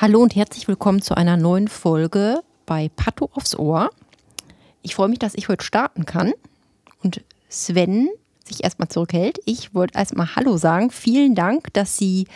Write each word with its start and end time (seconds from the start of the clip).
Hallo 0.00 0.22
und 0.22 0.36
herzlich 0.36 0.68
willkommen 0.68 1.02
zu 1.02 1.16
einer 1.16 1.36
neuen 1.36 1.66
Folge 1.66 2.40
bei 2.66 2.88
Patto 2.94 3.30
aufs 3.34 3.56
Ohr. 3.56 3.90
Ich 4.80 4.94
freue 4.94 5.08
mich, 5.08 5.18
dass 5.18 5.34
ich 5.34 5.48
heute 5.48 5.64
starten 5.64 6.06
kann 6.06 6.32
und 7.02 7.24
Sven 7.48 8.08
sich 8.44 8.62
erstmal 8.62 8.88
zurückhält. 8.88 9.40
Ich 9.44 9.74
wollte 9.74 9.98
erstmal 9.98 10.36
Hallo 10.36 10.56
sagen. 10.56 10.92
Vielen 10.92 11.34
Dank, 11.34 11.72
dass 11.72 11.96
Sie 11.96 12.28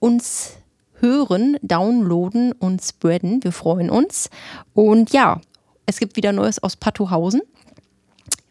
uns 0.00 0.56
hören, 0.94 1.58
downloaden 1.62 2.50
und 2.50 2.82
spreaden. 2.82 3.44
Wir 3.44 3.52
freuen 3.52 3.88
uns. 3.88 4.28
Und 4.72 5.12
ja, 5.12 5.40
es 5.86 6.00
gibt 6.00 6.16
wieder 6.16 6.32
Neues 6.32 6.60
aus 6.60 6.74
Pattohausen. 6.74 7.42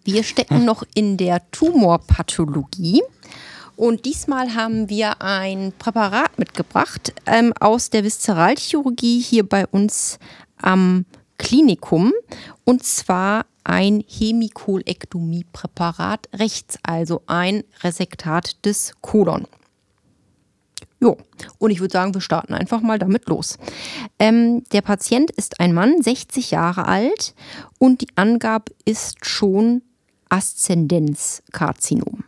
Wir 0.06 0.24
stecken 0.24 0.66
noch 0.66 0.84
in 0.96 1.16
der 1.16 1.50
Tumorpathologie. 1.52 3.02
Und 3.76 4.06
diesmal 4.06 4.54
haben 4.54 4.88
wir 4.90 5.22
ein 5.22 5.72
Präparat 5.80 6.38
mitgebracht 6.38 7.14
ähm, 7.26 7.54
aus 7.60 7.90
der 7.90 8.04
Viszeralchirurgie 8.04 9.22
hier 9.22 9.48
bei 9.48 9.66
uns 9.66 10.20
am 10.58 11.06
Klinikum. 11.38 12.12
Und 12.66 12.84
zwar 12.84 13.46
ein 13.64 14.04
Hemikolektomiepräparat 14.08 16.28
rechts, 16.34 16.78
also 16.84 17.22
ein 17.28 17.64
Resektat 17.82 18.66
des 18.66 18.96
Kolon. 19.02 19.48
Jo, 21.00 21.18
und 21.58 21.72
ich 21.72 21.80
würde 21.80 21.94
sagen, 21.94 22.14
wir 22.14 22.22
starten 22.22 22.54
einfach 22.54 22.82
mal 22.82 23.00
damit 23.00 23.28
los. 23.28 23.58
Ähm, 24.20 24.64
der 24.72 24.82
Patient 24.82 25.32
ist 25.32 25.60
ein 25.60 25.74
Mann, 25.74 26.00
60 26.02 26.52
Jahre 26.52 26.88
alt 26.88 27.34
und 27.80 28.02
die 28.02 28.10
Angabe 28.16 28.72
ist 28.86 29.26
schon 29.26 29.82
Aszendenzkarzinom. 30.34 32.24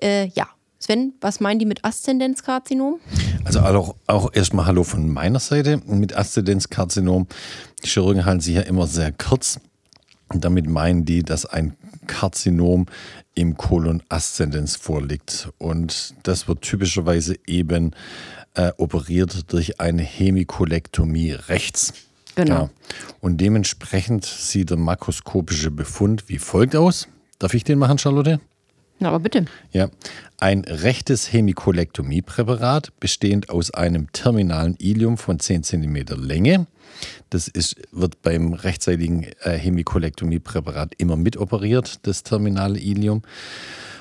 Äh, 0.00 0.26
ja, 0.28 0.46
Sven, 0.78 1.14
was 1.20 1.40
meinen 1.40 1.58
die 1.58 1.66
mit 1.66 1.84
Aszendenzkarzinom? 1.84 3.00
Also 3.44 3.60
auch, 3.60 3.96
auch 4.06 4.32
erstmal 4.32 4.66
Hallo 4.66 4.84
von 4.84 5.10
meiner 5.10 5.40
Seite. 5.40 5.78
Mit 5.86 6.16
Aszendenzkarzinom, 6.16 7.26
die 7.82 7.88
Chirurgen 7.88 8.24
halten 8.24 8.40
sich 8.40 8.54
ja 8.54 8.60
immer 8.60 8.86
sehr 8.86 9.10
kurz. 9.10 9.58
Und 10.28 10.44
damit 10.44 10.68
meinen 10.68 11.04
die, 11.04 11.24
dass 11.24 11.46
ein 11.46 11.76
Karzinom 12.06 12.86
im 13.34 13.56
Kolon 13.56 14.04
Aszendenz 14.08 14.76
vorliegt. 14.76 15.48
Und 15.58 16.14
das 16.22 16.46
wird 16.46 16.62
typischerweise 16.62 17.34
eben 17.48 17.92
äh, 18.54 18.70
operiert 18.76 19.52
durch 19.52 19.80
eine 19.80 20.02
Hemikolektomie 20.02 21.32
rechts. 21.32 21.92
Genau. 22.38 22.62
Ja. 22.62 22.70
Und 23.20 23.40
dementsprechend 23.40 24.24
sieht 24.24 24.70
der 24.70 24.76
makroskopische 24.76 25.72
Befund 25.72 26.28
wie 26.28 26.38
folgt 26.38 26.76
aus. 26.76 27.08
Darf 27.40 27.52
ich 27.54 27.64
den 27.64 27.78
machen, 27.78 27.98
Charlotte? 27.98 28.40
Na, 29.00 29.08
aber 29.08 29.20
bitte. 29.20 29.46
Ja, 29.72 29.90
ein 30.38 30.60
rechtes 30.60 31.32
Hemikolektomiepräparat 31.32 32.98
bestehend 33.00 33.50
aus 33.50 33.72
einem 33.72 34.10
terminalen 34.12 34.76
Ilium 34.78 35.18
von 35.18 35.38
10 35.38 35.62
cm 35.64 36.04
Länge. 36.16 36.66
Das 37.30 37.48
ist, 37.48 37.76
wird 37.92 38.22
beim 38.22 38.54
rechtzeitigen 38.54 39.24
äh, 39.42 39.52
Hemikolektomiepräparat 39.52 40.94
immer 40.98 41.16
mitoperiert, 41.16 42.06
das 42.06 42.22
terminale 42.22 42.78
Ilium. 42.78 43.22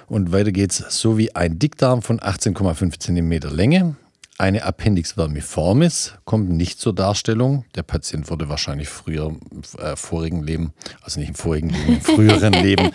Und 0.08 0.32
weiter 0.32 0.52
geht's 0.52 0.78
sowie 0.90 1.32
ein 1.32 1.60
Dickdarm 1.60 2.02
von 2.02 2.20
18,5 2.20 3.00
cm 3.00 3.56
Länge, 3.56 3.96
eine 4.38 4.64
Appendix 4.64 5.14
vermiformis 5.14 6.14
kommt 6.26 6.50
nicht 6.50 6.80
zur 6.80 6.94
Darstellung. 6.94 7.66
Der 7.76 7.84
Patient 7.84 8.30
wurde 8.30 8.50
wahrscheinlich 8.50 8.88
früher, 8.88 9.36
äh, 9.80 9.96
vorigen 9.96 10.44
Leben, 10.44 10.74
also 11.02 11.20
nicht 11.20 11.30
im 11.30 11.36
vorigen 11.36 11.70
Leben, 11.70 11.94
im 11.94 12.02
früheren 12.02 12.54
Leben, 12.64 12.92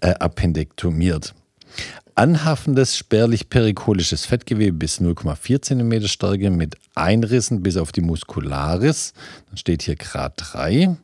äh, 0.00 0.14
appendektomiert. 0.14 1.34
Anhaftendes 2.14 2.96
spärlich-perikolisches 2.96 4.24
Fettgewebe 4.24 4.72
bis 4.72 5.00
0,4 5.02 5.60
cm 5.60 6.06
Stärke 6.08 6.50
mit 6.50 6.76
Einrissen 6.94 7.62
bis 7.62 7.76
auf 7.76 7.92
die 7.92 8.00
Muscularis. 8.00 9.12
Dann 9.50 9.58
steht 9.58 9.82
hier 9.82 9.96
Grad 9.96 10.32
3. 10.36 10.96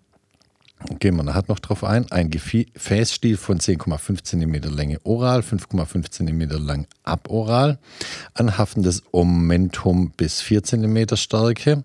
Gehen 0.99 1.17
wir 1.17 1.23
nachher 1.23 1.45
noch 1.49 1.59
drauf 1.59 1.85
ein. 1.85 2.11
Ein 2.11 2.31
Gefäßstiel 2.31 3.37
von 3.37 3.59
10,5 3.59 4.25
cm 4.25 4.75
Länge 4.75 4.99
oral, 5.05 5.41
5,5 5.41 6.11
cm 6.11 6.41
lang 6.65 6.87
aboral. 7.03 7.79
Anhaftendes 8.35 9.03
Omentum 9.13 10.13
bis 10.17 10.41
4 10.41 10.63
cm 10.63 11.17
Stärke. 11.17 11.85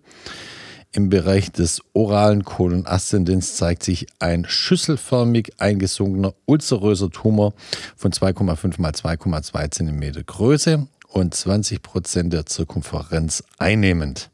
Im 0.92 1.10
Bereich 1.10 1.52
des 1.52 1.82
oralen 1.94 2.44
Kolonascendens 2.44 3.56
zeigt 3.56 3.84
sich 3.84 4.08
ein 4.20 4.46
schüsselförmig 4.48 5.54
eingesunkener 5.60 6.34
ulceröser 6.46 7.10
Tumor 7.10 7.54
von 7.96 8.12
2,5 8.12 8.82
mal 8.82 8.92
2,2 8.92 9.72
cm 9.72 10.26
Größe 10.26 10.88
und 11.10 11.36
20 11.36 11.82
Prozent 11.82 12.34
der 12.34 12.46
Zirkumferenz 12.46 13.44
einnehmend. 13.58 14.32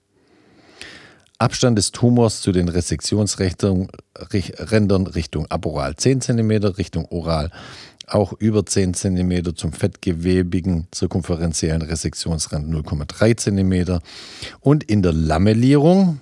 Abstand 1.39 1.77
des 1.77 1.91
Tumors 1.91 2.41
zu 2.41 2.51
den 2.51 2.69
Resektionsrändern 2.69 5.07
Richtung 5.07 5.47
aboral 5.47 5.95
10 5.95 6.21
cm, 6.21 6.51
Richtung 6.77 7.05
oral 7.05 7.49
auch 8.07 8.33
über 8.33 8.65
10 8.65 8.93
cm, 8.93 9.55
zum 9.55 9.73
fettgewebigen 9.73 10.87
zirkumferenziellen 10.91 11.81
Resektionsrand 11.81 12.69
0,3 12.69 13.37
cm 13.37 13.99
und 14.59 14.83
in 14.83 15.01
der 15.01 15.13
Lamellierung, 15.13 16.19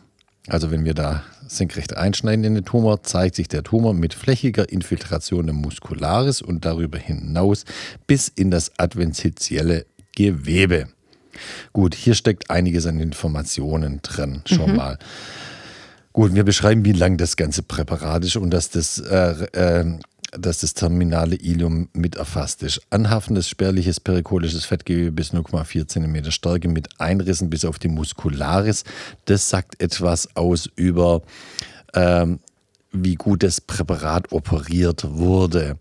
also 0.48 0.72
wenn 0.72 0.86
wir 0.86 0.94
da 0.94 1.24
senkrecht 1.48 1.98
einschneiden 1.98 2.46
in 2.46 2.56
den 2.56 2.66
Tumor, 2.66 3.04
zeigt 3.04 3.36
sich 3.36 3.48
der 3.48 3.64
Tumor 3.64 3.94
mit 3.94 4.14
flächiger 4.14 4.70
Infiltration 4.70 5.48
im 5.50 5.58
Muscularis 5.58 6.42
und 6.42 6.66
darüber 6.66 6.98
hinaus 6.98 7.66
bis 8.08 8.30
in 8.30 8.52
das 8.52 8.72
adventizielle 8.78 9.86
Gewebe. 10.16 10.88
Gut, 11.74 11.96
hier 11.96 12.14
steckt 12.14 12.50
einiges 12.50 12.86
an 12.86 13.00
Informationen 13.00 14.02
drin, 14.02 14.42
schon 14.46 14.72
mhm. 14.72 14.76
mal. 14.78 15.00
Gut, 16.14 16.36
wir 16.36 16.44
beschreiben, 16.44 16.84
wie 16.84 16.92
lang 16.92 17.18
das 17.18 17.38
ganze 17.38 17.64
Präparat 17.64 18.26
ist 18.26 18.36
und 18.36 18.50
dass 18.52 18.70
das, 18.70 19.00
äh, 19.00 19.46
äh, 19.54 20.00
dass 20.38 20.60
das 20.60 20.74
terminale 20.74 21.36
Ilium 21.36 21.88
mit 21.94 22.16
erfasst 22.16 22.64
ist. 22.64 22.82
Anhaftendes 22.90 23.48
spärliches 23.48 24.00
perikolisches 24.00 24.66
Fettgewebe 24.66 25.12
bis 25.12 25.34
0,4 25.34 25.88
cm 25.88 26.32
Stärke 26.32 26.68
mit 26.68 27.00
Einrissen 27.00 27.50
bis 27.50 27.64
auf 27.64 27.80
die 27.80 27.88
Muscularis. 27.88 28.84
Das 29.26 29.50
sagt 29.50 29.82
etwas 29.82 30.36
aus 30.36 30.70
über 30.76 31.22
ähm, 31.94 32.40
wie 32.92 33.16
gut 33.16 33.44
das 33.44 33.62
Präparat 33.62 34.32
operiert 34.32 35.06
wurde. 35.10 35.78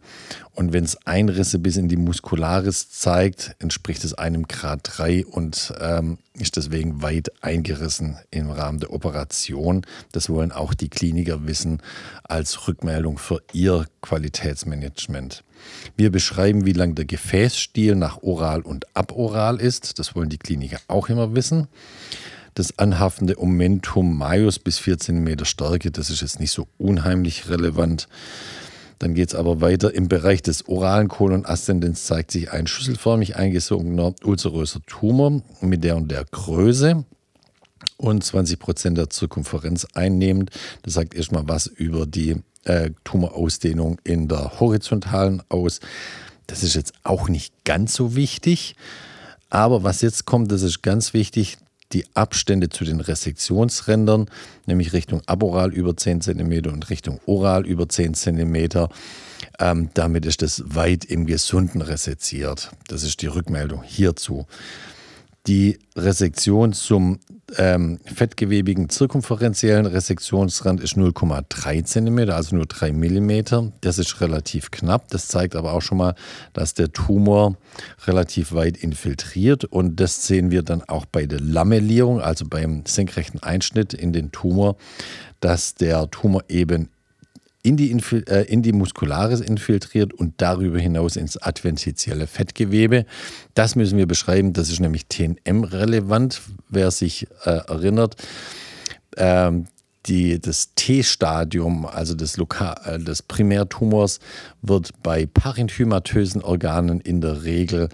Und 0.53 0.73
wenn 0.73 0.85
es 0.85 1.07
Einrisse 1.07 1.59
bis 1.59 1.77
in 1.77 1.89
die 1.89 1.97
Muscularis 1.97 2.91
zeigt, 2.91 3.57
entspricht 3.59 4.05
es 4.05 4.15
einem 4.15 4.47
Grad 4.47 4.81
3 4.85 5.27
und 5.27 5.73
ähm, 5.81 6.19
ist 6.35 6.57
deswegen 6.57 7.03
weit 7.03 7.33
eingerissen 7.43 8.19
im 8.31 8.51
Rahmen 8.51 8.79
der 8.79 8.93
Operation. 8.93 9.87
Das 10.13 10.29
wollen 10.29 10.53
auch 10.53 10.75
die 10.75 10.89
Kliniker 10.89 11.47
wissen 11.47 11.83
als 12.25 12.69
Rückmeldung 12.69 13.19
für 13.19 13.43
ihr 13.53 13.87
Qualitätsmanagement. 14.03 15.43
Wir 15.97 16.11
beschreiben, 16.11 16.65
wie 16.65 16.73
lang 16.73 16.95
der 16.95 17.05
Gefäßstil 17.05 17.95
nach 17.95 18.23
oral 18.23 18.63
und 18.63 18.85
aboral 18.95 19.61
ist. 19.61 19.99
Das 19.99 20.15
wollen 20.15 20.31
die 20.31 20.39
Kliniker 20.39 20.79
auch 20.89 21.09
immer 21.09 21.35
wissen 21.35 21.69
das 22.61 22.79
anhaftende 22.79 23.41
Omentum 23.41 24.19
Maius 24.19 24.59
bis 24.59 24.79
14 24.79 25.19
Meter 25.19 25.47
Stärke, 25.47 25.91
das 25.91 26.11
ist 26.11 26.21
jetzt 26.21 26.41
nicht 26.41 26.53
so 26.53 26.69
unheimlich 26.77 27.49
relevant. 27.49 28.07
Dann 28.99 29.15
geht 29.15 29.31
es 29.31 29.35
aber 29.35 29.63
weiter. 29.63 29.95
Im 29.95 30.09
Bereich 30.09 30.43
des 30.43 30.69
oralen 30.69 31.09
Kolon 31.09 31.47
Ascendens 31.47 32.05
zeigt 32.05 32.31
sich 32.31 32.53
ein 32.53 32.67
schüsselförmig 32.67 33.37
eingesunkener 33.37 34.15
ulceröser 34.23 34.81
Tumor 34.87 35.41
mit 35.63 35.85
der 35.85 35.97
und 35.97 36.11
der 36.11 36.27
Größe 36.31 37.07
und 37.97 38.23
20 38.23 38.59
Prozent 38.59 38.99
der 38.99 39.09
Zirkumferenz 39.09 39.87
einnehmend. 39.95 40.51
Das 40.83 40.95
sagt 40.95 41.15
erstmal 41.15 41.49
was 41.49 41.67
über 41.67 42.05
die 42.05 42.37
äh, 42.65 42.91
Tumorausdehnung 43.05 43.99
in 44.05 44.29
der 44.29 44.61
horizontalen 44.61 45.43
aus. 45.49 45.81
Das 46.47 46.63
ist 46.63 46.75
jetzt 46.75 46.93
auch 47.05 47.31
nicht 47.31 47.65
ganz 47.65 47.95
so 47.95 48.17
wichtig. 48.17 48.77
Aber 49.49 49.83
was 49.83 50.03
jetzt 50.03 50.27
kommt, 50.27 50.53
das 50.53 50.61
ist 50.61 50.83
ganz 50.83 51.15
wichtig, 51.15 51.57
die 51.93 52.05
Abstände 52.15 52.69
zu 52.69 52.85
den 52.85 53.01
Resektionsrändern, 53.01 54.31
nämlich 54.67 54.93
Richtung 54.93 55.23
aboral 55.27 55.73
über 55.73 55.97
10 55.97 56.21
cm 56.21 56.67
und 56.73 56.91
Richtung 56.91 57.21
oral 57.27 57.67
über 57.67 57.89
10 57.89 58.15
cm. 58.15 58.89
Ähm, 59.59 59.91
damit 59.95 60.27
ist 60.27 60.43
es 60.43 60.63
weit 60.67 61.05
im 61.05 61.27
Gesunden 61.27 61.83
reseziert. 61.83 62.71
Das 62.89 63.03
ist 63.03 63.23
die 63.23 63.27
Rückmeldung 63.27 63.83
hierzu. 63.83 64.47
Die 65.47 65.79
Resektion 65.97 66.73
zum 66.73 67.19
ähm, 67.57 67.99
fettgewebigen 68.05 68.89
zirkumferenziellen 68.89 69.87
Resektionsrand 69.87 70.81
ist 70.81 70.95
0,3 70.95 71.85
cm, 71.85 72.31
also 72.31 72.57
nur 72.57 72.67
3 72.67 72.93
mm. 72.93 73.73
Das 73.81 73.99
ist 73.99 74.21
relativ 74.21 74.71
knapp. 74.71 75.09
Das 75.09 75.29
zeigt 75.29 75.57
aber 75.57 75.73
auch 75.73 75.83
schon 75.83 75.99
mal, 75.99 76.15
dass 76.53 76.75
der 76.75 76.93
Tumor 76.93 77.57
relativ 78.07 78.53
weit 78.53 78.77
infiltriert. 78.77 79.65
Und 79.65 80.01
das 80.01 80.27
sehen 80.27 80.51
wir 80.51 80.63
dann 80.63 80.83
auch 80.83 81.07
bei 81.07 81.27
der 81.27 81.41
Lamellierung, 81.41 82.21
also 82.21 82.47
beim 82.47 82.85
senkrechten 82.87 83.43
Einschnitt 83.43 83.95
in 83.95 84.13
den 84.13 84.33
Tumor, 84.33 84.77
dass 85.41 85.75
der 85.75 86.11
Tumor 86.11 86.45
eben 86.49 86.89
in 87.63 87.77
die, 87.77 87.91
äh, 87.93 88.45
in 88.45 88.63
die 88.63 88.73
Muscularis 88.73 89.41
infiltriert 89.41 90.15
und 90.15 90.35
darüber 90.39 90.79
hinaus 90.79 91.17
ins 91.17 91.37
adventizielle 91.37 92.27
Fettgewebe. 92.27 93.05
Das 93.55 93.77
müssen 93.77 93.99
wir 93.99 94.07
beschreiben, 94.07 94.53
das 94.53 94.71
ist 94.71 94.81
nämlich 94.81 95.07
TNM-relevant, 95.07 96.41
wer 96.69 96.91
sich 96.91 97.27
äh, 97.45 97.51
erinnert. 97.69 98.17
Ähm, 99.17 99.67
die, 100.07 100.41
das 100.41 100.75
T-Stadium, 100.75 101.85
also 101.85 102.15
des, 102.15 102.37
Lokal, 102.39 102.81
äh, 102.85 102.99
des 102.99 103.23
Primärtumors, 103.23 104.21
wird 104.63 104.91
bei 105.03 105.27
parenchymatösen 105.27 106.43
Organen 106.43 107.01
in 107.01 107.21
der 107.21 107.45
Regel 107.45 107.89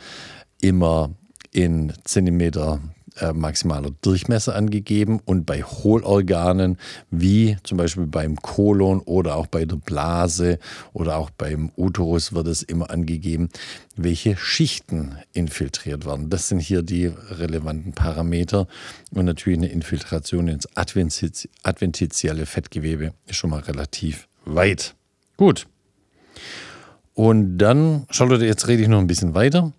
immer 0.61 1.11
in 1.53 1.93
Zentimeter 2.05 2.81
äh, 3.21 3.33
maximaler 3.33 3.91
Durchmesser 4.03 4.55
angegeben 4.55 5.21
und 5.25 5.47
bei 5.47 5.63
Hohlorganen 5.63 6.79
wie 7.11 7.57
zum 7.63 7.79
Beispiel 7.79 8.07
beim 8.07 8.37
Kolon 8.37 9.01
oder 9.01 9.37
auch 9.37 9.47
bei 9.47 9.65
der 9.65 9.77
Blase 9.77 10.59
oder 10.93 11.17
auch 11.17 11.31
beim 11.31 11.71
Uterus 11.77 12.33
wird 12.33 12.47
es 12.47 12.63
immer 12.63 12.91
angegeben, 12.91 13.49
welche 13.97 14.37
Schichten 14.37 15.17
infiltriert 15.33 16.07
werden. 16.07 16.31
Das 16.31 16.49
sind 16.49 16.61
hier 16.61 16.83
die 16.83 17.07
relevanten 17.07 17.93
Parameter 17.93 18.67
und 19.13 19.25
natürlich 19.25 19.59
eine 19.59 19.69
Infiltration 19.69 20.49
ins 20.49 20.69
adventizielle 20.75 22.47
Fettgewebe 22.47 23.13
ist 23.27 23.37
schon 23.37 23.51
mal 23.51 23.61
relativ 23.61 24.29
weit. 24.45 24.95
Gut. 25.37 25.67
Und 27.17 27.57
dann, 27.57 28.05
Charlotte, 28.11 28.45
jetzt 28.45 28.69
rede 28.69 28.83
ich 28.83 28.89
noch 28.89 28.99
ein 28.99 29.07
bisschen 29.07 29.35
weiter. 29.35 29.73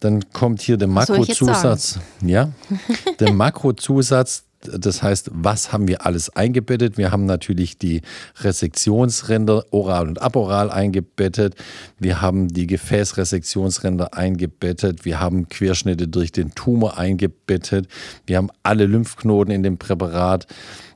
Dann 0.00 0.32
kommt 0.32 0.60
hier 0.60 0.76
der 0.76 0.88
Makrozusatz. 0.88 2.00
Ja, 2.20 2.50
der 3.20 3.32
Makrozusatz. 3.32 4.42
Das 4.60 5.00
heißt, 5.00 5.30
was 5.32 5.72
haben 5.72 5.86
wir 5.86 6.04
alles 6.04 6.30
eingebettet? 6.30 6.98
Wir 6.98 7.12
haben 7.12 7.26
natürlich 7.26 7.78
die 7.78 8.02
Resektionsränder 8.40 9.66
oral 9.70 10.08
und 10.08 10.20
aboral 10.20 10.68
eingebettet. 10.68 11.54
Wir 12.00 12.20
haben 12.20 12.48
die 12.48 12.66
Gefäßresektionsränder 12.66 14.12
eingebettet. 14.14 15.04
Wir 15.04 15.20
haben 15.20 15.48
Querschnitte 15.48 16.08
durch 16.08 16.32
den 16.32 16.56
Tumor 16.56 16.98
eingebettet. 16.98 17.86
Wir 18.26 18.36
haben 18.36 18.50
alle 18.64 18.86
Lymphknoten 18.86 19.54
in 19.54 19.62
dem 19.62 19.78
Präparat 19.78 20.48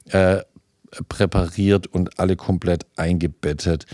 äh, 0.07 0.41
präpariert 1.09 1.87
und 1.87 2.19
alle 2.19 2.35
komplett 2.35 2.85
eingebettet 2.97 3.87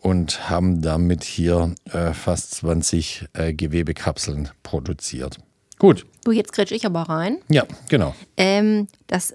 und 0.00 0.48
haben 0.48 0.80
damit 0.80 1.24
hier 1.24 1.74
äh, 1.92 2.12
fast 2.12 2.54
20 2.54 3.26
äh, 3.32 3.52
Gewebekapseln 3.52 4.50
produziert. 4.62 5.38
Gut. 5.78 6.06
Du, 6.24 6.32
jetzt 6.32 6.52
grätsch 6.52 6.72
ich 6.72 6.86
aber 6.86 7.02
rein. 7.02 7.38
Ja, 7.48 7.64
genau. 7.88 8.14
Ähm, 8.36 8.88
das 9.06 9.34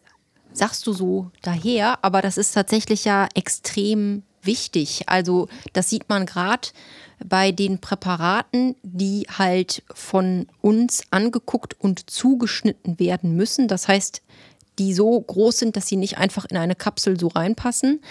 sagst 0.51 0.85
du 0.87 0.93
so 0.93 1.31
daher, 1.41 1.99
aber 2.03 2.21
das 2.21 2.37
ist 2.37 2.53
tatsächlich 2.53 3.05
ja 3.05 3.27
extrem 3.33 4.23
wichtig. 4.41 5.03
Also 5.07 5.47
das 5.73 5.89
sieht 5.89 6.09
man 6.09 6.25
gerade 6.25 6.69
bei 7.25 7.51
den 7.51 7.79
Präparaten, 7.79 8.75
die 8.83 9.25
halt 9.37 9.83
von 9.93 10.47
uns 10.61 11.03
angeguckt 11.11 11.79
und 11.79 12.09
zugeschnitten 12.09 12.99
werden 12.99 13.35
müssen. 13.35 13.67
Das 13.67 13.87
heißt, 13.87 14.21
die 14.79 14.93
so 14.93 15.19
groß 15.19 15.59
sind, 15.59 15.75
dass 15.77 15.87
sie 15.87 15.97
nicht 15.97 16.17
einfach 16.17 16.45
in 16.45 16.57
eine 16.57 16.75
Kapsel 16.75 17.19
so 17.19 17.27
reinpassen. 17.27 18.01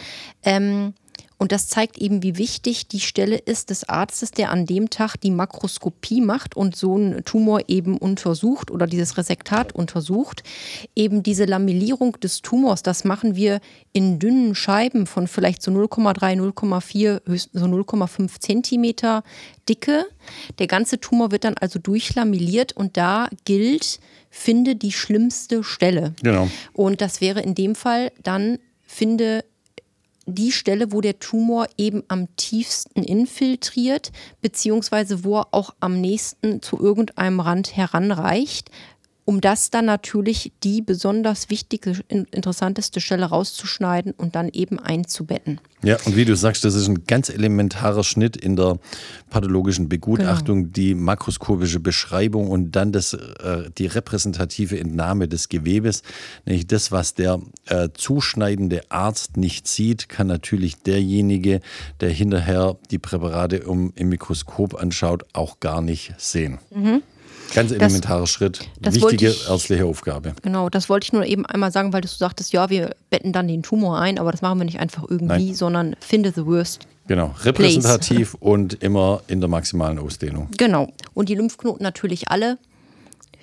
Ähm, 0.42 0.94
und 1.42 1.50
das 1.50 1.66
zeigt 1.66 1.98
eben, 1.98 2.22
wie 2.22 2.38
wichtig 2.38 2.86
die 2.86 3.00
Stelle 3.00 3.36
ist 3.36 3.70
des 3.70 3.88
Arztes, 3.88 4.30
der 4.30 4.52
an 4.52 4.64
dem 4.64 4.90
Tag 4.90 5.16
die 5.16 5.32
Makroskopie 5.32 6.20
macht 6.20 6.56
und 6.56 6.76
so 6.76 6.94
einen 6.94 7.24
Tumor 7.24 7.62
eben 7.66 7.98
untersucht 7.98 8.70
oder 8.70 8.86
dieses 8.86 9.18
Resektat 9.18 9.74
untersucht. 9.74 10.44
Eben 10.94 11.24
diese 11.24 11.44
Lamellierung 11.44 12.12
des 12.20 12.42
Tumors, 12.42 12.84
das 12.84 13.02
machen 13.02 13.34
wir 13.34 13.58
in 13.92 14.20
dünnen 14.20 14.54
Scheiben 14.54 15.04
von 15.08 15.26
vielleicht 15.26 15.62
so 15.62 15.72
0,3, 15.72 16.38
0,4, 16.38 17.22
höchstens 17.26 17.60
so 17.60 17.66
0,5 17.66 18.38
Zentimeter 18.38 19.24
Dicke. 19.68 20.06
Der 20.60 20.68
ganze 20.68 21.00
Tumor 21.00 21.32
wird 21.32 21.42
dann 21.42 21.54
also 21.58 21.80
durchlamelliert 21.80 22.72
und 22.74 22.96
da 22.96 23.28
gilt, 23.44 23.98
finde 24.30 24.76
die 24.76 24.92
schlimmste 24.92 25.64
Stelle. 25.64 26.14
Genau. 26.22 26.48
Und 26.72 27.00
das 27.00 27.20
wäre 27.20 27.40
in 27.40 27.56
dem 27.56 27.74
Fall 27.74 28.12
dann, 28.22 28.60
finde 28.86 29.42
die 30.26 30.52
Stelle, 30.52 30.92
wo 30.92 31.00
der 31.00 31.18
Tumor 31.18 31.66
eben 31.76 32.02
am 32.08 32.34
tiefsten 32.36 33.02
infiltriert, 33.02 34.12
beziehungsweise 34.40 35.24
wo 35.24 35.40
er 35.40 35.48
auch 35.52 35.74
am 35.80 36.00
nächsten 36.00 36.62
zu 36.62 36.78
irgendeinem 36.78 37.40
Rand 37.40 37.76
heranreicht 37.76 38.70
um 39.24 39.40
das 39.40 39.70
dann 39.70 39.84
natürlich 39.84 40.52
die 40.64 40.82
besonders 40.82 41.48
wichtige, 41.48 42.00
interessanteste 42.08 43.00
Stelle 43.00 43.26
rauszuschneiden 43.26 44.12
und 44.12 44.34
dann 44.34 44.48
eben 44.48 44.80
einzubetten. 44.80 45.60
Ja, 45.84 45.96
und 46.04 46.16
wie 46.16 46.24
du 46.24 46.36
sagst, 46.36 46.64
das 46.64 46.74
ist 46.74 46.88
ein 46.88 47.04
ganz 47.06 47.28
elementarer 47.28 48.04
Schnitt 48.04 48.36
in 48.36 48.56
der 48.56 48.78
pathologischen 49.30 49.88
Begutachtung, 49.88 50.62
genau. 50.62 50.72
die 50.72 50.94
makroskopische 50.94 51.80
Beschreibung 51.80 52.50
und 52.50 52.72
dann 52.72 52.92
das, 52.92 53.14
äh, 53.14 53.70
die 53.78 53.86
repräsentative 53.86 54.78
Entnahme 54.78 55.28
des 55.28 55.48
Gewebes. 55.48 56.02
Nämlich 56.44 56.66
das, 56.66 56.92
was 56.92 57.14
der 57.14 57.40
äh, 57.66 57.88
zuschneidende 57.94 58.82
Arzt 58.90 59.36
nicht 59.36 59.66
sieht, 59.66 60.08
kann 60.08 60.26
natürlich 60.26 60.82
derjenige, 60.82 61.60
der 62.00 62.10
hinterher 62.10 62.76
die 62.90 62.98
Präparate 62.98 63.64
um, 63.64 63.92
im 63.96 64.08
Mikroskop 64.08 64.74
anschaut, 64.80 65.24
auch 65.32 65.58
gar 65.60 65.80
nicht 65.80 66.14
sehen. 66.18 66.58
Mhm. 66.70 67.02
Ganz 67.54 67.70
elementarer 67.70 68.20
das, 68.20 68.30
Schritt. 68.30 68.68
Das 68.80 68.94
Wichtige 68.94 69.28
ich, 69.28 69.48
ärztliche 69.48 69.84
Aufgabe. 69.84 70.34
Genau, 70.42 70.68
das 70.68 70.88
wollte 70.88 71.04
ich 71.04 71.12
nur 71.12 71.24
eben 71.24 71.46
einmal 71.46 71.70
sagen, 71.72 71.92
weil 71.92 72.00
du 72.00 72.08
sagtest, 72.08 72.52
ja, 72.52 72.70
wir 72.70 72.94
betten 73.10 73.32
dann 73.32 73.48
den 73.48 73.62
Tumor 73.62 73.98
ein, 73.98 74.18
aber 74.18 74.32
das 74.32 74.42
machen 74.42 74.58
wir 74.58 74.64
nicht 74.64 74.80
einfach 74.80 75.04
irgendwie, 75.08 75.46
Nein. 75.46 75.54
sondern 75.54 75.96
finde 76.00 76.32
the 76.34 76.46
worst. 76.46 76.86
Genau, 77.08 77.34
repräsentativ 77.42 78.32
place. 78.32 78.42
und 78.42 78.82
immer 78.82 79.22
in 79.26 79.40
der 79.40 79.48
maximalen 79.48 79.98
Ausdehnung. 79.98 80.48
Genau. 80.56 80.88
Und 81.14 81.28
die 81.28 81.34
Lymphknoten 81.34 81.82
natürlich 81.82 82.28
alle 82.28 82.58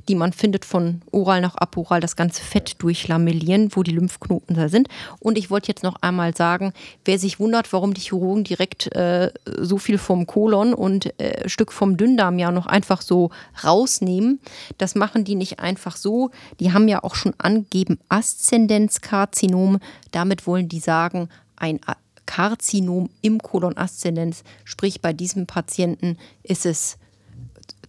die 0.09 0.15
man 0.15 0.33
findet 0.33 0.65
von 0.65 1.01
oral 1.11 1.39
nach 1.39 1.55
aporal, 1.55 2.01
das 2.01 2.15
ganze 2.15 2.41
Fett 2.41 2.75
durchlamellieren, 2.79 3.69
wo 3.75 3.83
die 3.83 3.91
Lymphknoten 3.91 4.55
da 4.55 4.67
sind. 4.67 4.89
Und 5.19 5.37
ich 5.37 5.51
wollte 5.51 5.67
jetzt 5.67 5.83
noch 5.83 5.97
einmal 6.01 6.35
sagen, 6.35 6.73
wer 7.05 7.19
sich 7.19 7.39
wundert, 7.39 7.71
warum 7.71 7.93
die 7.93 8.01
Chirurgen 8.01 8.43
direkt 8.43 8.93
äh, 8.95 9.31
so 9.45 9.77
viel 9.77 9.99
vom 9.99 10.25
Kolon 10.25 10.73
und 10.73 11.17
äh, 11.21 11.47
Stück 11.47 11.71
vom 11.71 11.95
Dünndarm 11.95 12.39
ja 12.39 12.51
noch 12.51 12.65
einfach 12.65 13.01
so 13.01 13.29
rausnehmen, 13.63 14.39
das 14.79 14.95
machen 14.95 15.25
die 15.25 15.35
nicht 15.35 15.59
einfach 15.59 15.95
so. 15.95 16.31
Die 16.59 16.73
haben 16.73 16.87
ja 16.87 17.03
auch 17.03 17.13
schon 17.13 17.35
angegeben 17.37 17.99
Aszendenzkarzinom. 18.09 19.77
Damit 20.11 20.47
wollen 20.47 20.67
die 20.67 20.79
sagen, 20.79 21.29
ein 21.55 21.79
Karzinom 22.25 23.09
im 23.21 23.37
Kolon 23.39 23.77
Aszendenz, 23.77 24.43
sprich 24.63 25.01
bei 25.01 25.13
diesem 25.13 25.45
Patienten 25.45 26.17
ist 26.41 26.65
es 26.65 26.97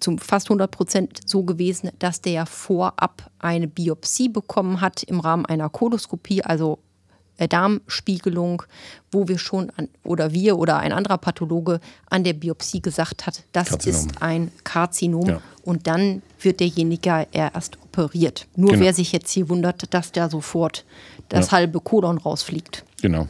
zum 0.00 0.18
fast 0.18 0.48
100 0.48 0.70
Prozent 0.70 1.20
so 1.26 1.42
gewesen, 1.42 1.90
dass 1.98 2.20
der 2.20 2.46
vorab 2.46 3.30
eine 3.38 3.68
Biopsie 3.68 4.28
bekommen 4.28 4.80
hat 4.80 5.02
im 5.02 5.20
Rahmen 5.20 5.46
einer 5.46 5.68
Koloskopie, 5.68 6.42
also 6.42 6.78
äh, 7.40 7.48
Darmspiegelung, 7.48 8.62
wo 9.10 9.26
wir 9.26 9.38
schon 9.38 9.70
an, 9.76 9.88
oder 10.04 10.32
wir 10.32 10.58
oder 10.58 10.78
ein 10.78 10.92
anderer 10.92 11.18
Pathologe 11.18 11.80
an 12.08 12.22
der 12.22 12.34
Biopsie 12.34 12.80
gesagt 12.80 13.26
hat, 13.26 13.44
das 13.52 13.70
Karzinom. 13.70 14.00
ist 14.00 14.22
ein 14.22 14.52
Karzinom 14.62 15.26
ja. 15.26 15.40
und 15.62 15.86
dann 15.86 16.22
wird 16.40 16.60
derjenige 16.60 17.26
erst 17.32 17.78
operiert. 17.82 18.46
Nur 18.56 18.72
genau. 18.72 18.84
wer 18.84 18.94
sich 18.94 19.12
jetzt 19.12 19.30
hier 19.30 19.48
wundert, 19.48 19.92
dass 19.94 20.12
da 20.12 20.28
sofort 20.28 20.84
das 21.30 21.46
ja. 21.46 21.52
halbe 21.52 21.80
Kolon 21.80 22.18
rausfliegt. 22.18 22.84
Genau. 23.00 23.28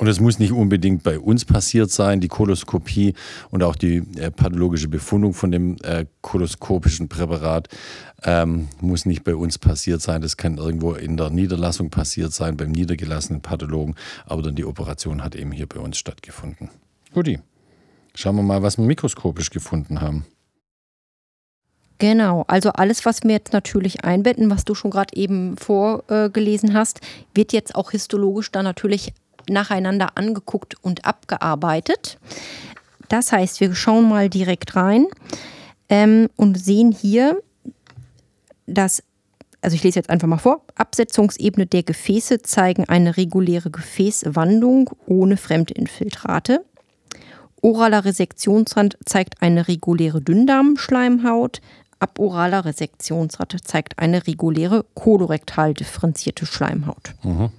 Und 0.00 0.06
es 0.06 0.18
muss 0.18 0.38
nicht 0.38 0.52
unbedingt 0.52 1.02
bei 1.02 1.18
uns 1.18 1.44
passiert 1.44 1.90
sein, 1.90 2.20
die 2.20 2.28
Koloskopie 2.28 3.12
und 3.50 3.62
auch 3.62 3.76
die 3.76 3.98
äh, 4.16 4.30
pathologische 4.30 4.88
Befundung 4.88 5.34
von 5.34 5.52
dem 5.52 5.76
äh, 5.82 6.06
koloskopischen 6.22 7.10
Präparat 7.10 7.68
ähm, 8.24 8.68
muss 8.80 9.04
nicht 9.04 9.24
bei 9.24 9.34
uns 9.34 9.58
passiert 9.58 10.00
sein. 10.00 10.22
Das 10.22 10.38
kann 10.38 10.56
irgendwo 10.56 10.94
in 10.94 11.18
der 11.18 11.28
Niederlassung 11.28 11.90
passiert 11.90 12.32
sein, 12.32 12.56
beim 12.56 12.70
niedergelassenen 12.70 13.42
Pathologen. 13.42 13.94
Aber 14.24 14.40
dann 14.40 14.54
die 14.54 14.64
Operation 14.64 15.22
hat 15.22 15.34
eben 15.34 15.52
hier 15.52 15.66
bei 15.66 15.80
uns 15.80 15.98
stattgefunden. 15.98 16.70
Guti. 17.12 17.40
Schauen 18.14 18.36
wir 18.36 18.42
mal, 18.42 18.62
was 18.62 18.78
wir 18.78 18.86
mikroskopisch 18.86 19.50
gefunden 19.50 20.00
haben. 20.00 20.24
Genau, 21.98 22.46
also 22.48 22.70
alles, 22.70 23.04
was 23.04 23.22
wir 23.24 23.32
jetzt 23.32 23.52
natürlich 23.52 24.02
einbetten, 24.02 24.48
was 24.48 24.64
du 24.64 24.74
schon 24.74 24.90
gerade 24.90 25.14
eben 25.14 25.58
vorgelesen 25.58 26.72
hast, 26.72 27.02
wird 27.34 27.52
jetzt 27.52 27.74
auch 27.74 27.90
histologisch 27.90 28.50
dann 28.50 28.64
natürlich 28.64 29.12
nacheinander 29.48 30.16
angeguckt 30.16 30.74
und 30.82 31.04
abgearbeitet. 31.04 32.18
Das 33.08 33.32
heißt, 33.32 33.60
wir 33.60 33.74
schauen 33.74 34.08
mal 34.08 34.28
direkt 34.28 34.76
rein 34.76 35.06
ähm, 35.88 36.28
und 36.36 36.56
sehen 36.58 36.92
hier, 36.92 37.42
dass, 38.66 39.02
also 39.60 39.74
ich 39.74 39.82
lese 39.82 39.98
jetzt 39.98 40.10
einfach 40.10 40.28
mal 40.28 40.38
vor, 40.38 40.62
Absetzungsebene 40.76 41.66
der 41.66 41.82
Gefäße 41.82 42.42
zeigen 42.42 42.88
eine 42.88 43.16
reguläre 43.16 43.70
Gefäßwandung 43.70 44.90
ohne 45.06 45.36
Fremdinfiltrate. 45.36 46.64
Oraler 47.62 48.04
Resektionsrand 48.04 48.96
zeigt 49.04 49.42
eine 49.42 49.68
reguläre 49.68 50.22
Dünndarmschleimhaut. 50.22 51.60
Aboraler 51.98 52.64
Resektionsrand 52.64 53.56
zeigt 53.62 53.98
eine 53.98 54.26
reguläre 54.26 54.86
kolorektal 54.94 55.74
differenzierte 55.74 56.46
Schleimhaut. 56.46 57.14
Mhm. 57.22 57.50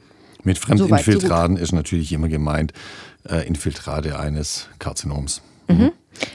Mit 0.44 0.58
Fremdinfiltraten 0.58 1.58
so 1.58 1.64
ist 1.64 1.72
natürlich 1.72 2.12
immer 2.14 2.28
gemeint 2.28 2.74
äh, 3.30 3.48
Infiltrate 3.48 4.20
eines 4.20 4.68
Karzinoms. 4.80 5.42
Mhm. 5.68 5.92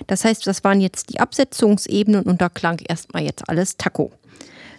Das 0.07 0.25
heißt, 0.25 0.47
das 0.47 0.65
waren 0.65 0.81
jetzt 0.81 1.13
die 1.13 1.21
Absetzungsebenen 1.21 2.23
und 2.23 2.41
da 2.41 2.49
klang 2.49 2.81
erstmal 2.87 3.23
jetzt 3.23 3.49
alles 3.49 3.77
Taco. 3.77 4.13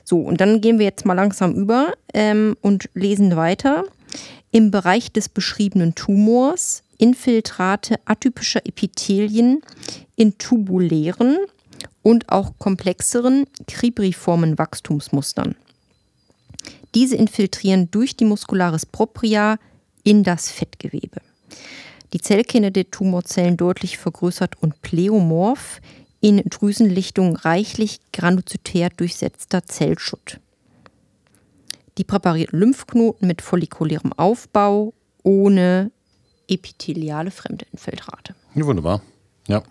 So, 0.03 0.19
und 0.19 0.39
dann 0.39 0.61
gehen 0.61 0.79
wir 0.79 0.85
jetzt 0.85 1.05
mal 1.05 1.13
langsam 1.13 1.53
über 1.53 1.93
ähm, 2.13 2.55
und 2.61 2.89
lesen 2.93 3.35
weiter. 3.35 3.83
Im 4.51 4.71
Bereich 4.71 5.11
des 5.11 5.29
beschriebenen 5.29 5.95
Tumors 5.95 6.83
Infiltrate 6.97 7.99
atypischer 8.05 8.65
Epithelien 8.65 9.61
in 10.15 10.37
tubulären 10.37 11.37
und 12.01 12.29
auch 12.29 12.57
komplexeren 12.57 13.45
kribriformen 13.67 14.57
Wachstumsmustern. 14.57 15.55
Diese 16.95 17.15
infiltrieren 17.15 17.91
durch 17.91 18.15
die 18.15 18.25
Muscularis 18.25 18.85
propria 18.85 19.57
in 20.03 20.23
das 20.23 20.51
Fettgewebe. 20.51 21.21
Die 22.13 22.19
Zellkerne 22.19 22.71
der 22.71 22.89
Tumorzellen 22.89 23.57
deutlich 23.57 23.97
vergrößert 23.97 24.61
und 24.61 24.81
pleomorph, 24.81 25.81
in 26.19 26.37
Drüsenlichtung 26.37 27.35
reichlich 27.35 27.99
granulozytär 28.11 28.89
durchsetzter 28.89 29.65
Zellschutt. 29.65 30.39
Die 31.97 32.03
präparierten 32.03 32.59
Lymphknoten 32.59 33.27
mit 33.27 33.41
follikulärem 33.41 34.13
Aufbau 34.13 34.93
ohne 35.23 35.91
epitheliale 36.47 37.31
Fremdinfiltrate. 37.31 38.35
Ja, 38.55 38.65
wunderbar. 38.65 39.01
Ja. 39.47 39.63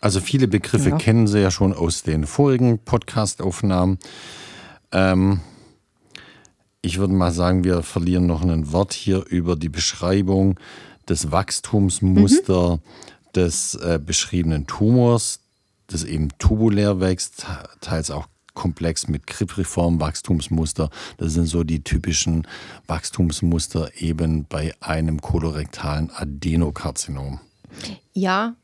Also 0.00 0.20
viele 0.20 0.48
Begriffe 0.48 0.90
ja. 0.90 0.96
kennen 0.96 1.26
Sie 1.26 1.40
ja 1.40 1.50
schon 1.50 1.72
aus 1.72 2.02
den 2.02 2.26
vorigen 2.26 2.78
Podcast-Aufnahmen. 2.78 3.98
Ähm, 4.92 5.40
ich 6.82 6.98
würde 6.98 7.12
mal 7.12 7.32
sagen, 7.32 7.64
wir 7.64 7.82
verlieren 7.82 8.26
noch 8.26 8.42
ein 8.42 8.72
Wort 8.72 8.92
hier 8.92 9.24
über 9.26 9.56
die 9.56 9.68
Beschreibung 9.68 10.58
des 11.08 11.30
Wachstumsmuster 11.30 12.76
mhm. 12.76 12.80
des 13.34 13.74
äh, 13.74 13.98
beschriebenen 14.04 14.66
Tumors, 14.66 15.40
das 15.86 16.04
eben 16.04 16.28
tubulär 16.38 17.00
wächst, 17.00 17.46
teils 17.80 18.10
auch 18.10 18.26
komplex 18.54 19.06
mit 19.06 19.26
Kripriform 19.26 20.00
Wachstumsmuster. 20.00 20.90
Das 21.16 21.32
sind 21.32 21.46
so 21.46 21.62
die 21.62 21.84
typischen 21.84 22.46
Wachstumsmuster 22.88 23.90
eben 23.96 24.46
bei 24.46 24.74
einem 24.80 25.20
kolorektalen 25.20 26.10
Adenokarzinom. 26.10 27.40
Ja, 28.12 28.56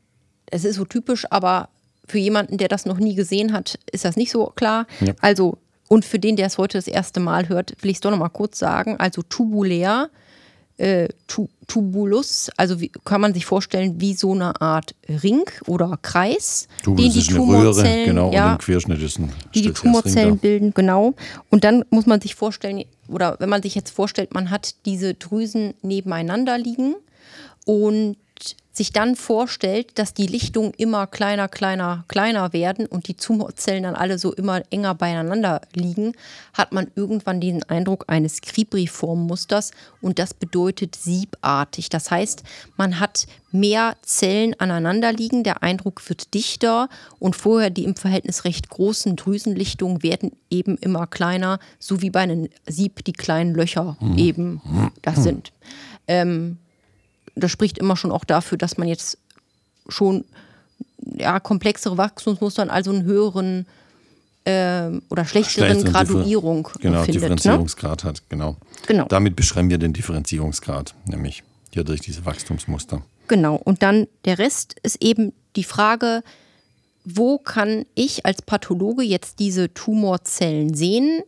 es 0.47 0.65
ist 0.65 0.75
so 0.75 0.85
typisch, 0.85 1.25
aber 1.31 1.69
für 2.07 2.17
jemanden, 2.17 2.57
der 2.57 2.67
das 2.67 2.85
noch 2.85 2.97
nie 2.97 3.15
gesehen 3.15 3.53
hat, 3.53 3.79
ist 3.91 4.05
das 4.05 4.17
nicht 4.17 4.31
so 4.31 4.47
klar. 4.47 4.85
Ja. 4.99 5.13
Also, 5.21 5.57
und 5.87 6.05
für 6.05 6.19
den, 6.19 6.35
der 6.35 6.47
es 6.47 6.57
heute 6.57 6.77
das 6.77 6.87
erste 6.87 7.19
Mal 7.19 7.49
hört, 7.49 7.75
will 7.81 7.91
ich 7.91 7.97
es 7.97 8.01
doch 8.01 8.11
noch 8.11 8.17
mal 8.17 8.29
kurz 8.29 8.59
sagen. 8.59 8.95
Also 8.97 9.21
tubulär 9.21 10.09
äh, 10.77 11.07
tu, 11.27 11.47
Tubulus, 11.67 12.51
also 12.57 12.79
wie, 12.79 12.91
kann 13.05 13.21
man 13.21 13.33
sich 13.33 13.45
vorstellen 13.45 13.99
wie 13.99 14.13
so 14.13 14.33
eine 14.33 14.59
Art 14.61 14.93
Ring 15.23 15.45
oder 15.67 15.97
Kreis, 16.01 16.67
Tubulus 16.83 17.13
den 17.13 17.21
die 17.23 17.33
Tumorzellen, 17.33 17.93
Röhre, 17.93 18.05
genau, 18.05 18.31
ja, 18.31 18.51
und 18.51 18.59
Querschnitt 18.59 19.01
ist 19.01 19.19
ein 19.19 19.31
die 19.53 19.61
die 19.61 19.71
Tumorzellen 19.71 20.37
bilden, 20.37 20.73
genau. 20.73 21.13
Und 21.49 21.63
dann 21.63 21.85
muss 21.89 22.05
man 22.05 22.21
sich 22.21 22.35
vorstellen, 22.35 22.83
oder 23.07 23.37
wenn 23.39 23.49
man 23.49 23.63
sich 23.63 23.73
jetzt 23.73 23.91
vorstellt, 23.91 24.33
man 24.33 24.51
hat 24.51 24.75
diese 24.85 25.13
Drüsen 25.13 25.73
nebeneinander 25.81 26.57
liegen 26.57 26.95
und 27.65 28.17
sich 28.75 28.91
dann 28.91 29.15
vorstellt, 29.15 29.97
dass 29.97 30.13
die 30.13 30.27
Lichtungen 30.27 30.73
immer 30.77 31.07
kleiner, 31.07 31.47
kleiner, 31.47 32.03
kleiner 32.07 32.51
werden 32.51 32.85
und 32.85 33.07
die 33.07 33.13
Tumorzellen 33.13 33.83
dann 33.83 33.95
alle 33.95 34.19
so 34.19 34.33
immer 34.33 34.61
enger 34.69 34.95
beieinander 34.95 35.61
liegen, 35.73 36.13
hat 36.53 36.73
man 36.73 36.91
irgendwann 36.95 37.39
den 37.39 37.63
Eindruck 37.63 38.05
eines 38.07 38.41
Kribriform-Musters 38.41 39.71
und 40.01 40.19
das 40.19 40.33
bedeutet 40.33 40.95
siebartig. 40.95 41.89
Das 41.89 42.11
heißt, 42.11 42.43
man 42.75 42.99
hat 42.99 43.27
mehr 43.51 43.95
Zellen 44.01 44.59
aneinander 44.59 45.13
liegen, 45.13 45.43
der 45.43 45.63
Eindruck 45.63 46.07
wird 46.09 46.33
dichter 46.33 46.89
und 47.19 47.35
vorher 47.35 47.69
die 47.69 47.85
im 47.85 47.95
Verhältnis 47.95 48.43
recht 48.43 48.69
großen 48.69 49.15
Drüsenlichtungen 49.15 50.03
werden 50.03 50.33
eben 50.49 50.77
immer 50.77 51.07
kleiner, 51.07 51.59
so 51.79 52.01
wie 52.01 52.09
bei 52.09 52.21
einem 52.21 52.49
Sieb 52.67 53.05
die 53.05 53.13
kleinen 53.13 53.55
Löcher 53.55 53.95
mhm. 54.01 54.17
eben 54.17 54.61
das 55.01 55.23
sind. 55.23 55.53
Ähm, 56.07 56.57
das 57.35 57.51
spricht 57.51 57.77
immer 57.77 57.97
schon 57.97 58.11
auch 58.11 58.23
dafür, 58.23 58.57
dass 58.57 58.77
man 58.77 58.87
jetzt 58.87 59.17
schon 59.87 60.25
ja, 61.17 61.39
komplexere 61.39 61.97
Wachstumsmuster, 61.97 62.71
also 62.71 62.91
einen 62.91 63.03
höheren 63.03 63.65
äh, 64.45 64.89
oder 65.09 65.25
schlechteren 65.25 65.83
Graduierung 65.83 66.69
genau, 66.79 67.03
findet, 67.03 67.07
ne? 67.07 67.13
Differenzierungsgrad 67.13 68.03
ne? 68.03 68.09
hat, 68.09 68.23
genau. 68.29 68.57
genau. 68.87 69.05
Damit 69.07 69.35
beschreiben 69.35 69.69
wir 69.69 69.77
den 69.77 69.93
Differenzierungsgrad, 69.93 70.95
nämlich 71.05 71.43
hier 71.71 71.83
durch 71.83 72.01
diese 72.01 72.25
Wachstumsmuster. 72.25 73.01
Genau, 73.27 73.55
und 73.55 73.83
dann 73.83 74.07
der 74.25 74.39
Rest 74.39 74.75
ist 74.83 75.01
eben 75.03 75.33
die 75.55 75.63
Frage, 75.63 76.23
wo 77.03 77.37
kann 77.37 77.85
ich 77.95 78.25
als 78.25 78.41
Pathologe 78.41 79.03
jetzt 79.03 79.39
diese 79.39 79.73
Tumorzellen 79.73 80.73
sehen? 80.73 81.21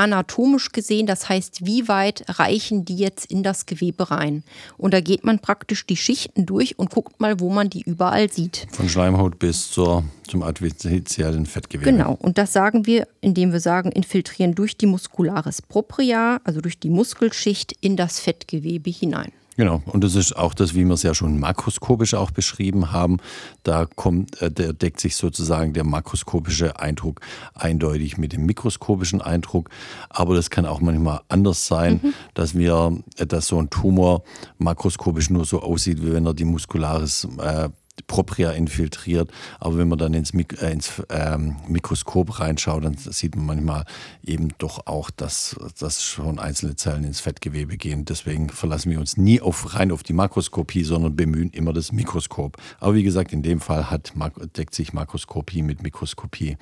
Anatomisch 0.00 0.72
gesehen, 0.72 1.06
das 1.06 1.28
heißt, 1.28 1.66
wie 1.66 1.86
weit 1.86 2.24
reichen 2.26 2.86
die 2.86 2.96
jetzt 2.96 3.26
in 3.26 3.42
das 3.42 3.66
Gewebe 3.66 4.10
rein? 4.10 4.42
Und 4.78 4.94
da 4.94 5.00
geht 5.00 5.24
man 5.24 5.38
praktisch 5.40 5.84
die 5.84 5.96
Schichten 5.96 6.46
durch 6.46 6.78
und 6.78 6.90
guckt 6.90 7.20
mal, 7.20 7.38
wo 7.38 7.50
man 7.50 7.68
die 7.68 7.82
überall 7.82 8.32
sieht. 8.32 8.66
Von 8.72 8.88
Schleimhaut 8.88 9.38
bis 9.38 9.70
zur, 9.70 10.04
zum 10.26 10.42
artifiziellen 10.42 11.44
Fettgewebe. 11.44 11.92
Genau, 11.92 12.16
und 12.18 12.38
das 12.38 12.54
sagen 12.54 12.86
wir, 12.86 13.06
indem 13.20 13.52
wir 13.52 13.60
sagen, 13.60 13.92
infiltrieren 13.92 14.54
durch 14.54 14.76
die 14.78 14.86
Muscularis 14.86 15.60
propria, 15.60 16.40
also 16.44 16.62
durch 16.62 16.78
die 16.78 16.90
Muskelschicht, 16.90 17.76
in 17.82 17.96
das 17.96 18.20
Fettgewebe 18.20 18.90
hinein. 18.90 19.32
Genau, 19.60 19.82
und 19.84 20.02
das 20.02 20.14
ist 20.14 20.34
auch 20.34 20.54
das, 20.54 20.72
wie 20.74 20.86
wir 20.86 20.94
es 20.94 21.02
ja 21.02 21.12
schon 21.12 21.38
makroskopisch 21.38 22.14
auch 22.14 22.30
beschrieben 22.30 22.92
haben. 22.92 23.18
Da 23.62 23.84
kommt, 23.84 24.40
äh, 24.40 24.50
der 24.50 24.72
deckt 24.72 25.00
sich 25.00 25.16
sozusagen 25.16 25.74
der 25.74 25.84
makroskopische 25.84 26.80
Eindruck 26.80 27.20
eindeutig 27.52 28.16
mit 28.16 28.32
dem 28.32 28.46
mikroskopischen 28.46 29.20
Eindruck. 29.20 29.68
Aber 30.08 30.34
das 30.34 30.48
kann 30.48 30.64
auch 30.64 30.80
manchmal 30.80 31.20
anders 31.28 31.66
sein, 31.66 32.00
mhm. 32.02 32.14
dass 32.32 32.54
wir, 32.54 33.02
äh, 33.18 33.26
dass 33.26 33.48
so 33.48 33.58
ein 33.58 33.68
Tumor 33.68 34.22
makroskopisch 34.56 35.28
nur 35.28 35.44
so 35.44 35.60
aussieht, 35.60 36.02
wie 36.02 36.14
wenn 36.14 36.24
er 36.24 36.32
die 36.32 36.46
Muskularis 36.46 37.28
äh, 37.38 37.68
propria 38.06 38.50
infiltriert. 38.52 39.30
Aber 39.58 39.78
wenn 39.78 39.88
man 39.88 39.98
dann 39.98 40.14
ins, 40.14 40.32
Mik 40.32 40.60
äh, 40.62 40.72
ins 40.72 41.02
ähm, 41.08 41.56
Mikroskop 41.68 42.40
reinschaut, 42.40 42.84
dann 42.84 42.96
sieht 42.96 43.36
man 43.36 43.46
manchmal 43.46 43.84
eben 44.24 44.48
doch 44.58 44.86
auch, 44.86 45.10
dass, 45.10 45.56
dass 45.78 46.02
schon 46.02 46.38
einzelne 46.38 46.76
Zellen 46.76 47.04
ins 47.04 47.20
Fettgewebe 47.20 47.76
gehen. 47.76 48.04
Deswegen 48.04 48.48
verlassen 48.48 48.90
wir 48.90 49.00
uns 49.00 49.16
nie 49.16 49.40
auf, 49.40 49.74
rein 49.74 49.92
auf 49.92 50.02
die 50.02 50.12
Makroskopie, 50.12 50.84
sondern 50.84 51.16
bemühen 51.16 51.50
immer 51.50 51.72
das 51.72 51.92
Mikroskop. 51.92 52.56
Aber 52.78 52.94
wie 52.94 53.02
gesagt, 53.02 53.32
in 53.32 53.42
dem 53.42 53.60
Fall 53.60 53.90
hat, 53.90 54.12
deckt 54.56 54.74
sich 54.74 54.92
Makroskopie 54.92 55.62
mit 55.62 55.82
Mikroskopie 55.82 56.56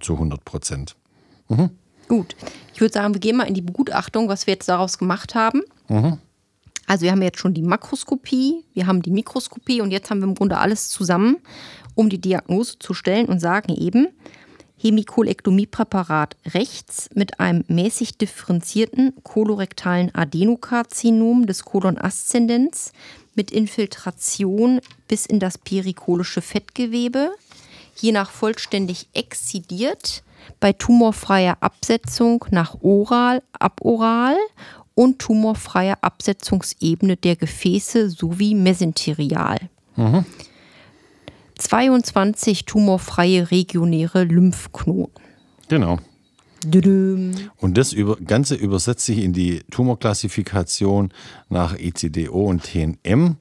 zu 0.00 0.14
100 0.14 0.44
Prozent. 0.44 0.96
Mhm. 1.48 1.70
Gut, 2.08 2.36
ich 2.72 2.80
würde 2.80 2.94
sagen, 2.94 3.14
wir 3.14 3.20
gehen 3.20 3.36
mal 3.36 3.48
in 3.48 3.54
die 3.54 3.62
Begutachtung, 3.62 4.28
was 4.28 4.46
wir 4.46 4.54
jetzt 4.54 4.68
daraus 4.68 4.98
gemacht 4.98 5.34
haben. 5.34 5.62
Mhm. 5.88 6.18
Also 6.86 7.04
wir 7.04 7.12
haben 7.12 7.22
jetzt 7.22 7.38
schon 7.38 7.54
die 7.54 7.62
Makroskopie, 7.62 8.64
wir 8.74 8.86
haben 8.86 9.02
die 9.02 9.10
Mikroskopie 9.10 9.80
und 9.80 9.90
jetzt 9.90 10.10
haben 10.10 10.20
wir 10.20 10.28
im 10.28 10.34
Grunde 10.34 10.58
alles 10.58 10.88
zusammen, 10.88 11.38
um 11.94 12.08
die 12.08 12.20
Diagnose 12.20 12.78
zu 12.78 12.94
stellen 12.94 13.26
und 13.26 13.40
sagen 13.40 13.74
eben, 13.74 14.08
Hemikolektomiepräparat 14.78 16.36
rechts 16.54 17.08
mit 17.14 17.40
einem 17.40 17.64
mäßig 17.66 18.18
differenzierten 18.18 19.14
kolorektalen 19.22 20.14
Adenokarzinom 20.14 21.46
des 21.46 21.64
Kolon 21.64 21.98
ascendens 21.98 22.92
mit 23.34 23.50
Infiltration 23.50 24.80
bis 25.08 25.24
in 25.26 25.40
das 25.40 25.56
perikolische 25.56 26.42
Fettgewebe, 26.42 27.30
je 27.96 28.12
nach 28.12 28.30
vollständig 28.30 29.08
exzidiert, 29.14 30.22
bei 30.60 30.72
tumorfreier 30.72 31.56
Absetzung 31.60 32.44
nach 32.50 32.76
oral, 32.82 33.42
aboral 33.58 34.36
und 34.96 35.20
tumorfreie 35.20 36.02
Absetzungsebene 36.02 37.16
der 37.16 37.36
Gefäße 37.36 38.10
sowie 38.10 38.56
mesenterial. 38.56 39.58
Mhm. 39.94 40.24
22 41.58 42.64
tumorfreie 42.64 43.50
regionäre 43.50 44.24
Lymphknoten. 44.24 45.22
Genau. 45.68 45.98
Und 47.58 47.78
das 47.78 47.94
Ganze 48.26 48.54
übersetzt 48.56 49.06
sich 49.06 49.22
in 49.22 49.32
die 49.32 49.60
Tumorklassifikation 49.70 51.12
nach 51.48 51.78
ECDO 51.78 52.46
und 52.46 52.64
TNM 52.64 53.36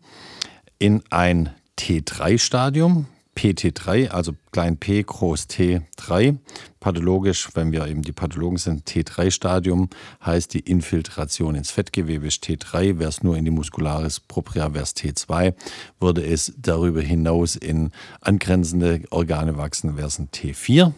in 0.78 1.02
ein 1.10 1.50
T3-Stadium, 1.80 3.08
PT3, 3.36 4.10
also 4.10 4.34
klein 4.52 4.78
p, 4.78 5.04
groß 5.04 5.48
T3. 5.50 6.38
Pathologisch, 6.80 7.50
wenn 7.54 7.72
wir 7.72 7.86
eben 7.88 8.02
die 8.02 8.12
Pathologen 8.12 8.58
sind, 8.58 8.88
T3-Stadium 8.88 9.90
heißt 10.26 10.54
die 10.54 10.60
Infiltration 10.60 11.56
ins 11.56 11.72
Fettgewebe 11.72 12.28
ist 12.28 12.46
T3. 12.46 13.00
Wäre 13.00 13.10
es 13.10 13.24
nur 13.24 13.36
in 13.36 13.46
die 13.46 13.52
Muscularis 13.52 14.20
propria, 14.20 14.74
wäre 14.74 14.84
es 14.84 14.96
T2. 14.96 15.54
Würde 16.00 16.26
es 16.26 16.54
darüber 16.58 17.02
hinaus 17.02 17.56
in 17.56 17.92
angrenzende 18.22 19.02
Organe 19.10 19.58
wachsen, 19.58 19.98
wäre 19.98 20.08
es 20.08 20.20
ein 20.20 20.30
T4. 20.30 20.94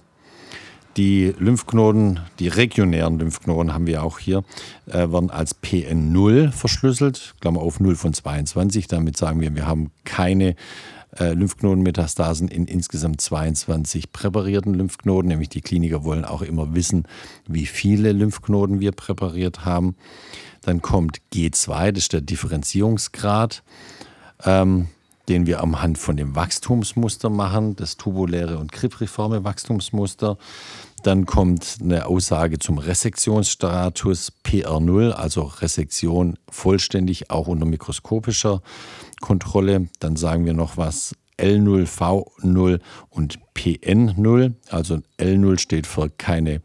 Die 0.98 1.32
Lymphknoten, 1.38 2.22
die 2.39 2.48
regionären 2.48 3.20
Lymphknoten 3.20 3.72
haben 3.72 3.86
wir 3.86 4.01
auch 4.01 4.17
hier, 4.17 4.44
äh, 4.88 5.12
werden 5.12 5.29
als 5.29 5.56
PN0 5.62 6.51
verschlüsselt, 6.51 7.36
Klammer 7.39 7.62
auf 7.62 7.79
0 7.79 7.96
von 7.96 8.15
22. 8.15 8.88
Damit 8.88 9.15
sagen 9.15 9.39
wir, 9.39 9.56
wir 9.56 9.67
haben 9.67 9.91
keine 10.06 10.56
äh, 11.15 11.33
Lymphknotenmetastasen 11.33 12.47
in 12.47 12.65
insgesamt 12.65 13.21
22 13.21 14.11
präparierten 14.11 14.73
Lymphknoten. 14.73 15.29
Nämlich 15.29 15.49
die 15.49 15.61
Kliniker 15.61 16.03
wollen 16.03 16.25
auch 16.25 16.41
immer 16.41 16.75
wissen, 16.75 17.07
wie 17.47 17.65
viele 17.65 18.11
Lymphknoten 18.11 18.79
wir 18.79 18.91
präpariert 18.91 19.65
haben. 19.65 19.95
Dann 20.61 20.81
kommt 20.81 21.19
G2, 21.33 21.91
das 21.91 22.03
ist 22.03 22.13
der 22.13 22.21
Differenzierungsgrad. 22.21 23.63
Ähm, 24.45 24.87
den 25.29 25.45
wir 25.45 25.61
am 25.61 25.81
Hand 25.81 25.97
von 25.97 26.15
dem 26.15 26.35
Wachstumsmuster 26.35 27.29
machen, 27.29 27.75
das 27.75 27.97
tubuläre 27.97 28.57
und 28.57 28.71
kripriforme 28.71 29.43
Wachstumsmuster. 29.43 30.37
Dann 31.03 31.25
kommt 31.25 31.77
eine 31.81 32.07
Aussage 32.07 32.59
zum 32.59 32.77
Resektionsstatus 32.77 34.33
PR0, 34.45 35.11
also 35.11 35.43
Resektion 35.43 36.37
vollständig, 36.49 37.29
auch 37.29 37.47
unter 37.47 37.65
mikroskopischer 37.65 38.61
Kontrolle. 39.21 39.89
Dann 40.00 40.15
sagen 40.15 40.45
wir 40.45 40.53
noch 40.53 40.77
was 40.77 41.15
L0, 41.38 41.88
V0 41.88 42.79
und 43.09 43.39
PN0. 43.55 44.53
Also 44.69 45.00
L0 45.19 45.59
steht 45.59 45.88
für 45.88 46.09
keine 46.09 46.62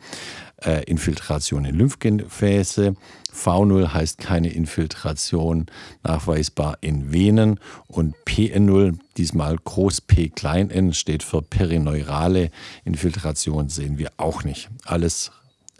äh, 0.64 0.84
Infiltration 0.84 1.64
in 1.64 1.76
Lymphgefäße. 1.76 2.94
V0 3.34 3.92
heißt 3.92 4.18
keine 4.18 4.52
Infiltration 4.52 5.66
nachweisbar 6.02 6.78
in 6.80 7.12
Venen 7.12 7.58
und 7.88 8.14
PN0, 8.26 8.98
diesmal 9.16 9.56
groß 9.56 10.02
P 10.02 10.28
klein 10.28 10.70
n, 10.70 10.92
steht 10.92 11.22
für 11.22 11.42
perineurale 11.42 12.50
Infiltration, 12.84 13.68
sehen 13.68 13.98
wir 13.98 14.10
auch 14.18 14.44
nicht. 14.44 14.68
Alles 14.84 15.32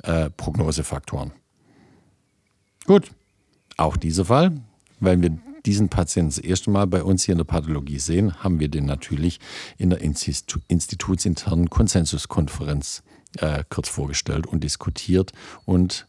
äh, 0.02 0.30
Prognosefaktoren. 0.30 1.32
Gut, 2.86 3.10
auch 3.76 3.96
dieser 3.96 4.24
Fall, 4.24 4.52
weil 4.98 5.20
wir 5.20 5.38
diesen 5.66 5.88
Patienten 5.88 6.30
das 6.30 6.38
erste 6.38 6.70
Mal 6.70 6.86
bei 6.86 7.02
uns 7.02 7.24
hier 7.24 7.32
in 7.32 7.38
der 7.38 7.44
Pathologie 7.44 7.98
sehen, 7.98 8.42
haben 8.42 8.60
wir 8.60 8.68
den 8.68 8.86
natürlich 8.86 9.40
in 9.78 9.90
der 9.90 10.00
institutsinternen 10.00 11.70
Konsensuskonferenz 11.70 13.02
äh, 13.38 13.64
kurz 13.68 13.88
vorgestellt 13.88 14.46
und 14.46 14.62
diskutiert 14.64 15.32
und 15.64 16.06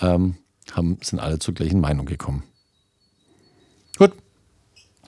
ähm, 0.00 0.36
haben, 0.72 0.98
sind 1.02 1.18
alle 1.18 1.38
zur 1.38 1.54
gleichen 1.54 1.80
Meinung 1.80 2.06
gekommen. 2.06 2.44
Gut. 3.96 4.12